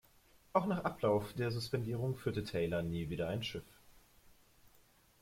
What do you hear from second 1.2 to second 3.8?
der Suspendierung führte Taylor nie wieder ein Schiff.